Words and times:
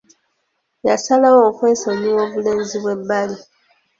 Yasalawo 0.87 1.41
okwesonyiwa 1.49 2.21
obulenzi 2.27 2.77
bw'ebbali. 2.83 3.37